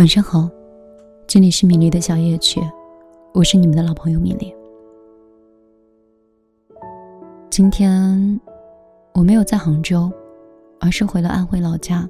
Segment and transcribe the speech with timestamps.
[0.00, 0.48] 晚上好，
[1.26, 2.58] 这里是米粒的小夜曲，
[3.34, 4.50] 我是你们的老朋友米粒。
[7.50, 8.40] 今天
[9.12, 10.10] 我没有在杭州，
[10.80, 12.08] 而是回了安徽老家，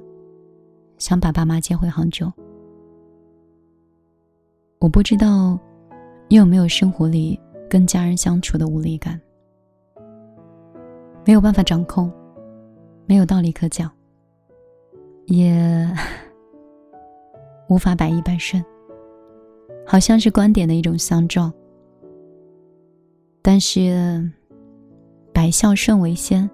[0.99, 2.31] 想把爸妈接回杭州。
[4.79, 5.59] 我不知道
[6.29, 7.37] 你有没有生活里
[7.69, 9.19] 跟家人相处的无力感，
[11.25, 12.09] 没有办法掌控，
[13.05, 13.91] 没有道理可讲，
[15.25, 15.93] 也。
[17.71, 18.61] 无法百依百顺，
[19.85, 21.49] 好像是观点的一种相撞。
[23.41, 24.29] 但是，
[25.31, 26.49] 百孝顺为先，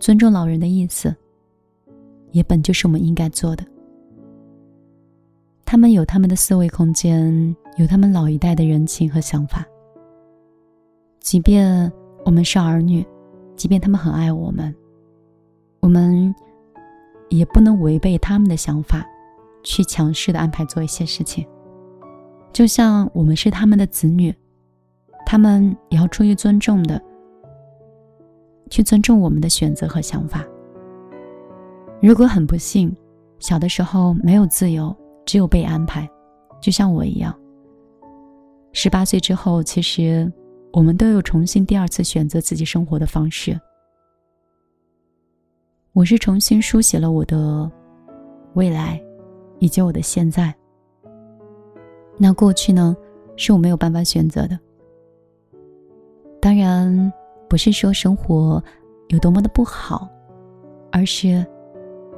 [0.00, 1.14] 尊重老人的意思，
[2.32, 3.64] 也本就是我们应该做的。
[5.64, 9.64] 他们有他们的思维空间，有他们老一代的人情和想法。
[11.20, 11.88] 即便
[12.24, 13.06] 我们是儿女，
[13.54, 14.74] 即便他们很爱我们，
[15.78, 16.34] 我们
[17.28, 19.06] 也不能违背他们的想法。
[19.62, 21.46] 去强势的安排做一些事情，
[22.52, 24.34] 就像我们是他们的子女，
[25.26, 27.00] 他们也要出于尊重的
[28.70, 30.44] 去尊重我们的选择和想法。
[32.00, 32.94] 如果很不幸，
[33.38, 34.94] 小的时候没有自由，
[35.26, 36.08] 只有被安排，
[36.60, 37.34] 就像我一样。
[38.72, 40.32] 十八岁之后，其实
[40.72, 43.60] 我们都有重新第二次选择自己生活的方式。
[45.92, 47.70] 我是重新书写了我的
[48.54, 49.02] 未来。
[49.60, 50.52] 以及我的现在，
[52.18, 52.96] 那过去呢？
[53.36, 54.58] 是我没有办法选择的。
[56.42, 57.10] 当然，
[57.48, 58.62] 不是说生活
[59.08, 60.06] 有多么的不好，
[60.92, 61.42] 而是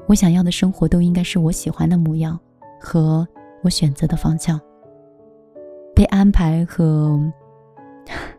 [0.09, 2.37] 我想要的生活都应该是我喜欢的模样
[2.81, 3.25] 和
[3.63, 4.61] 我选择的方向。
[5.95, 7.21] 被安排和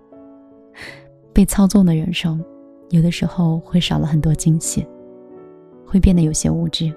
[1.31, 2.43] 被操纵的人生，
[2.89, 4.85] 有的时候会少了很多惊喜，
[5.85, 6.93] 会变得有些无知。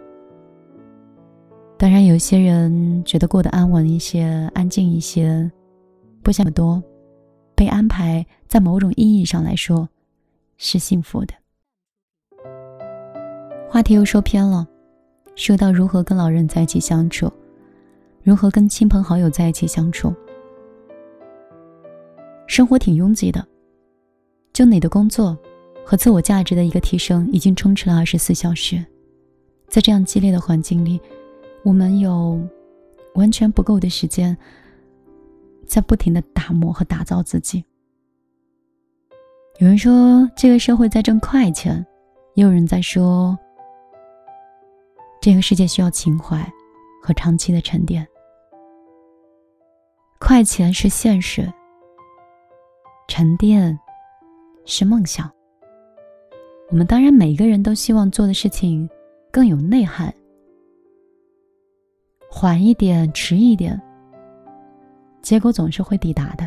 [1.79, 5.51] 当然，有些人觉得过得安稳一些、安静一些，
[6.23, 6.83] 不想那么多，
[7.55, 9.87] 被安排，在某种意义上来说，
[10.57, 11.35] 是幸福的。
[13.69, 14.67] 话题又说偏了，
[15.35, 17.31] 说到如何跟老人在一起相处，
[18.23, 20.15] 如何跟亲朋好友在一起相处。
[22.47, 23.47] 生活挺拥挤的，
[24.55, 25.37] 就你的工作
[25.85, 28.83] 和自我价值的一个提升，已经充斥了二十四小时，
[29.69, 30.99] 在这样激烈的环境里。
[31.67, 32.41] 我们有
[33.17, 34.39] 完全不够的时间，
[35.67, 37.65] 在不停的打磨和打造自己。
[39.59, 41.85] 有人说这个社会在挣快钱，
[42.35, 43.37] 也有人在说
[45.21, 46.41] 这个世界需要情怀
[47.03, 48.07] 和长期的沉淀。
[50.21, 51.53] 快钱是现实，
[53.09, 53.77] 沉淀
[54.67, 55.29] 是梦想。
[56.71, 58.89] 我们当然每个人都希望做的事情
[59.33, 60.15] 更有内涵。
[62.39, 63.81] 缓一点，迟一点，
[65.23, 66.47] 结果总是会抵达的。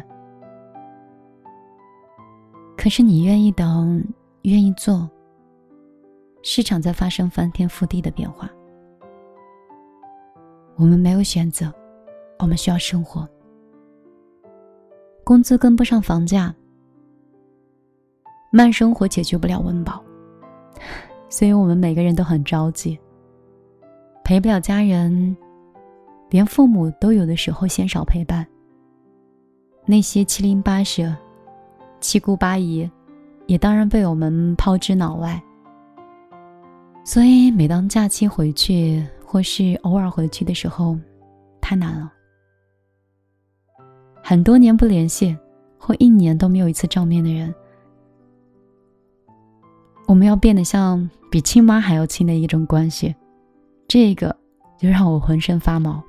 [2.78, 4.00] 可是你愿意等，
[4.44, 5.10] 愿意做，
[6.44, 8.48] 市场在发生翻天覆地的变化。
[10.76, 11.74] 我们没有选择，
[12.38, 13.28] 我们需要生活。
[15.24, 16.54] 工资跟不上房价，
[18.52, 20.04] 慢生活解决不了温饱，
[21.30, 22.96] 所以我们每个人都很着急，
[24.24, 25.36] 陪不了家人。
[26.30, 28.46] 连父母都有的时候嫌少陪伴，
[29.86, 31.16] 那些七零八舍、
[32.00, 32.90] 七姑八姨，
[33.48, 35.42] 也当然被我们抛之脑外。
[37.04, 40.96] 所以每当假期回去，或是偶尔回去的时候，
[41.60, 42.14] 太难了。
[44.22, 45.36] 很多年不联系，
[45.80, 47.52] 或一年都没有一次照面的人，
[50.06, 53.16] 我们要变得像比亲妈还要亲的一种关系，
[53.88, 54.36] 这个
[54.78, 56.04] 就让我浑身发毛。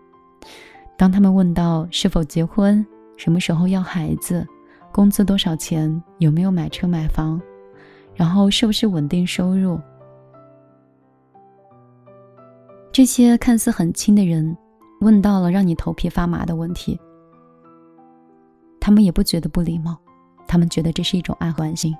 [1.00, 4.46] 当他们问到是否结婚、什么时候要孩子、
[4.92, 7.40] 工资多少钱、有没有买车买房，
[8.14, 9.80] 然后是不是稳定收入，
[12.92, 14.54] 这些看似很亲的人，
[15.00, 17.00] 问到了让你头皮发麻的问题，
[18.78, 19.96] 他们也不觉得不礼貌，
[20.46, 21.96] 他们觉得这是一种爱和关心。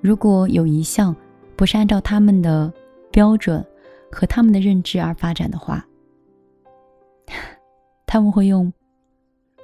[0.00, 1.14] 如果有一项
[1.54, 2.72] 不是按照他们的
[3.10, 3.62] 标准
[4.10, 5.84] 和他们的认知而发展的话，
[8.12, 8.72] 他们会用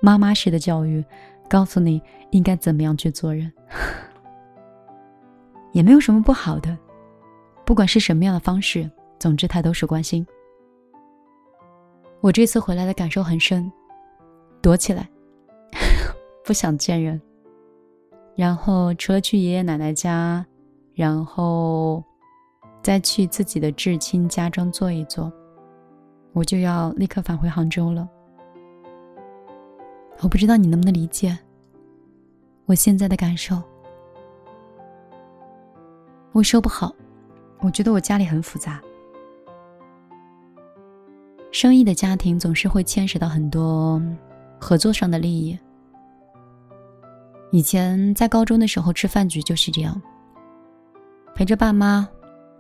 [0.01, 1.05] 妈妈式的教育，
[1.49, 2.01] 告诉你
[2.31, 3.53] 应该怎么样去做人，
[5.75, 6.79] 也没有什么不好的。
[7.65, 8.89] 不管是什么样的方式，
[9.19, 10.25] 总之他都是关心。
[12.21, 13.71] 我这次回来的感受很深，
[14.63, 15.09] 躲起来，
[16.47, 17.21] 不想见人。
[18.37, 20.47] 然后除了去爷爷奶奶家，
[20.95, 22.01] 然后
[22.81, 25.33] 再去自己的至亲家中坐一坐。
[26.33, 28.09] 我就要立刻返回杭州了。
[30.21, 31.37] 我不知道你能不能理解
[32.65, 33.63] 我现在的感受。
[36.33, 36.95] 我说不好，
[37.61, 38.81] 我觉得我家里很复杂。
[41.53, 44.03] 生意的家庭总是会牵扯到很多
[44.59, 45.59] 合作上的利益。
[47.53, 50.03] 以前在高中的时候吃饭局就是这样，
[51.35, 52.07] 陪着爸妈、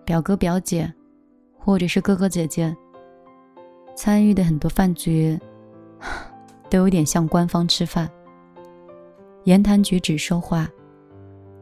[0.05, 0.91] 表哥表姐，
[1.59, 2.75] 或者是哥哥姐姐，
[3.95, 5.39] 参与的很多饭局，
[6.69, 8.11] 都有点像官方吃饭，
[9.45, 10.69] 言谈举止、说话，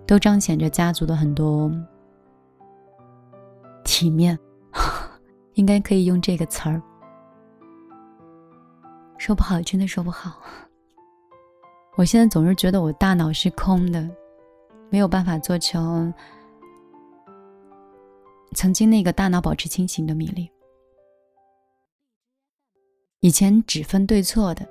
[0.07, 1.71] 都彰显着家族的很多
[3.85, 4.39] 体面，
[5.55, 6.83] 应该可以用这个词儿。
[9.19, 10.41] 说不好，真的说不好。
[11.97, 14.09] 我现在总是觉得我大脑是空的，
[14.91, 16.13] 没有办法做成
[18.55, 20.51] 曾经那个大脑保持清醒的米粒。
[23.21, 24.69] 以前只分对错的，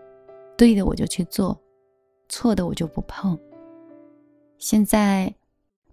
[0.58, 1.60] 对的我就去做，
[2.30, 3.38] 错的我就不碰。
[4.58, 5.34] 现在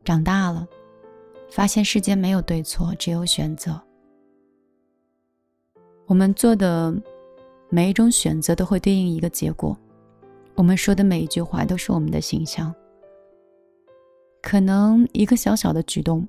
[0.05, 0.67] 长大了，
[1.51, 3.81] 发现世间没有对错，只有选择。
[6.07, 6.95] 我们做的
[7.69, 9.77] 每一种选择都会对应一个结果。
[10.55, 12.75] 我们说的每一句话都是我们的形象。
[14.43, 16.27] 可能一个小小的举动，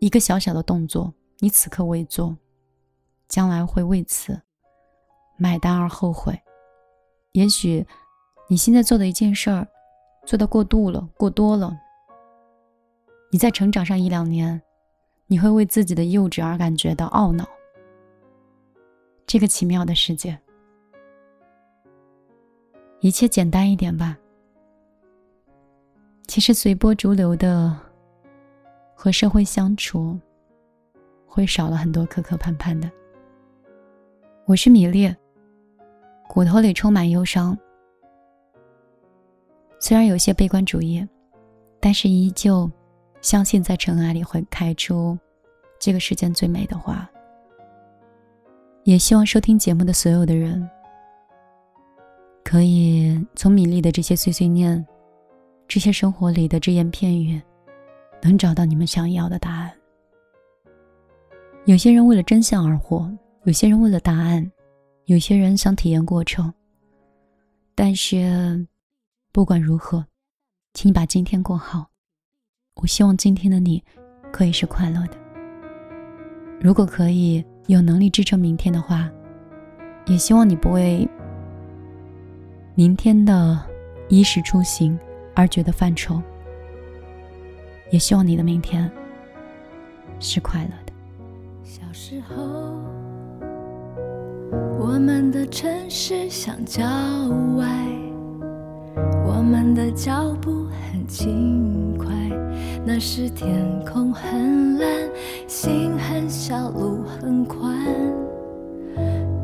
[0.00, 2.36] 一个小小的动作，你此刻未做，
[3.28, 4.40] 将来会为此
[5.36, 6.38] 买单而后悔。
[7.38, 7.86] 也许
[8.48, 9.64] 你现在做的一件事儿，
[10.26, 11.72] 做的过度了，过多了。
[13.30, 14.60] 你在成长上一两年，
[15.28, 17.48] 你会为自己的幼稚而感觉到懊恼。
[19.24, 20.36] 这个奇妙的世界。
[22.98, 24.18] 一切简单一点吧。
[26.26, 27.78] 其实随波逐流的
[28.96, 30.18] 和社会相处，
[31.24, 32.90] 会少了很多磕磕绊绊的。
[34.44, 35.14] 我是米粒，
[36.28, 37.56] 骨头里充满忧伤。
[39.80, 41.04] 虽然有些悲观主义，
[41.80, 42.70] 但是依旧
[43.20, 45.18] 相信在尘埃里会开出
[45.78, 47.08] 这个世间最美的花。
[48.84, 50.68] 也希望收听节目的所有的人。
[52.44, 54.86] 可以从米粒的这些碎碎念，
[55.66, 57.40] 这些生活里的只言片语，
[58.22, 59.70] 能找到你们想要的答案。
[61.66, 63.10] 有些人为了真相而活，
[63.44, 64.50] 有些人为了答案，
[65.08, 66.52] 有些人想体验过程。
[67.74, 68.66] 但是，
[69.32, 70.04] 不管如何，
[70.74, 71.86] 请你把今天过好。
[72.74, 73.82] 我希望今天的你，
[74.30, 75.16] 可以是快乐的。
[76.60, 79.10] 如果可以有能力支撑明天的话，
[80.06, 81.08] 也希望你不为。
[82.74, 83.58] 明天的
[84.10, 84.98] 衣食出行
[85.34, 86.22] 而觉得犯愁，
[87.90, 88.92] 也希望你的明天
[90.20, 90.92] 是快乐的。
[91.64, 92.36] 小时候，
[94.78, 96.84] 我们的城市像郊
[97.56, 97.66] 外，
[99.26, 102.06] 我们的脚步很轻快，
[102.84, 104.88] 那时天空很蓝，
[105.46, 107.74] 心很小，路很宽。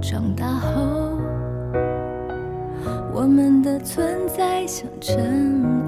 [0.01, 1.13] 长大后。
[3.17, 5.84] 我们的存在像尘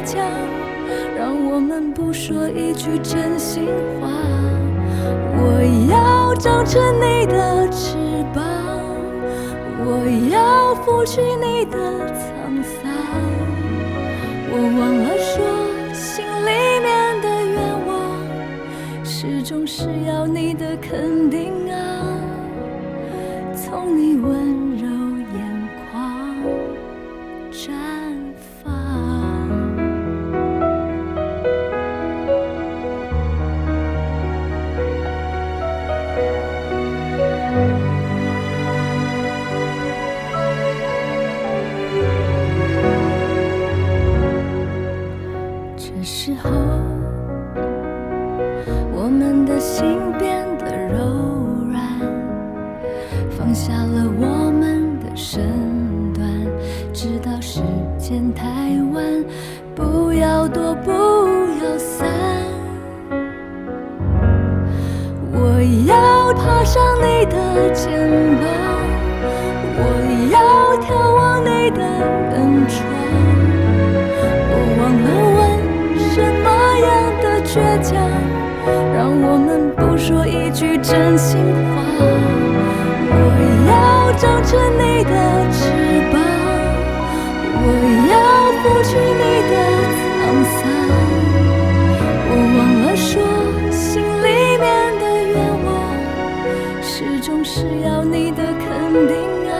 [0.00, 0.20] 倔强。
[1.16, 3.66] 让我们不说一句真心
[4.00, 4.08] 话。
[5.32, 7.96] 我要长成你的翅
[8.34, 8.42] 膀，
[9.84, 11.76] 我要拂去你的
[12.16, 12.90] 沧桑。
[14.52, 15.36] 我忘了说，
[15.92, 17.92] 心里面的愿望，
[19.04, 21.76] 始终是要你的肯定啊。
[23.54, 24.16] 从你
[49.10, 50.96] 我们的心变得柔
[51.68, 51.82] 软
[53.28, 55.42] 放下了我们的身
[56.12, 56.24] 段
[56.94, 57.60] 直到时
[57.98, 58.44] 间太
[58.94, 59.24] 晚
[59.74, 62.06] 不要躲不要散。
[65.32, 68.08] 我要爬上你的肩
[68.40, 68.59] 膀。
[80.10, 81.70] 说一句真心话。
[83.12, 83.14] 我
[83.70, 85.12] 要长成你的
[85.52, 85.60] 翅
[86.10, 86.18] 膀，
[87.62, 87.64] 我
[88.10, 88.12] 要
[88.58, 88.90] 拂去
[89.20, 89.54] 你的
[89.94, 90.02] 沧
[90.50, 90.58] 桑。
[92.26, 93.22] 我忘了说，
[93.70, 94.26] 心里
[94.58, 94.66] 面
[94.98, 95.70] 的愿望，
[96.82, 96.90] 始
[97.20, 98.66] 终是要你的肯
[99.06, 99.14] 定
[99.48, 99.54] 啊。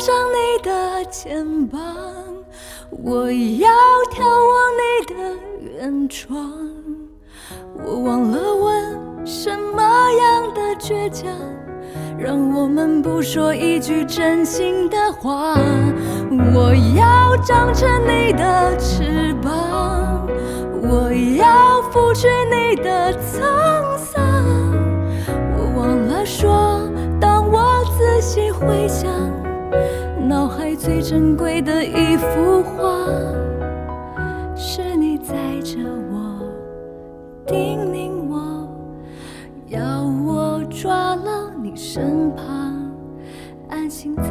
[0.00, 1.78] 上你的肩膀，
[2.90, 3.68] 我要
[4.10, 5.14] 眺望你的
[5.76, 6.50] 远窗。
[7.84, 11.30] 我忘了问什么样的倔强，
[12.18, 15.54] 让我们不说一句真心的话。
[16.54, 20.26] 我要长成你的翅膀，
[20.82, 24.22] 我要拂去你的沧桑。
[25.58, 26.88] 我忘了说，
[27.20, 29.10] 当我仔细回想，
[30.90, 33.06] 最珍贵的一幅画，
[34.56, 35.78] 是你载着
[36.10, 36.42] 我，
[37.46, 38.68] 叮咛我，
[39.68, 42.74] 要我抓牢你身旁，
[43.68, 44.24] 安心在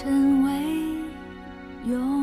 [0.00, 0.52] 成为
[1.84, 2.17] 永